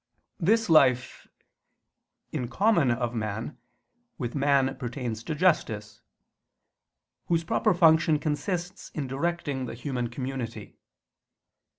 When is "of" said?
2.89-3.13